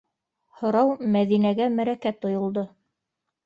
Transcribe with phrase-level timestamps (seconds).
[0.61, 2.69] Һорау Мәҙинәгә мәрәкә тойолдо: